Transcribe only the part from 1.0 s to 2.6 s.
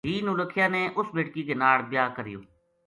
بیٹکی کے ناڑ بیاہ کریو